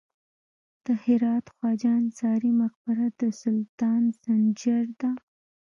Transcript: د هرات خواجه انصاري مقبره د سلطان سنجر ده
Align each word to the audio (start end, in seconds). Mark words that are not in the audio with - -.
د 0.85 0.87
هرات 1.03 1.45
خواجه 1.55 1.91
انصاري 2.01 2.51
مقبره 2.61 3.05
د 3.21 3.23
سلطان 3.41 4.01
سنجر 4.21 4.85
ده 5.01 5.11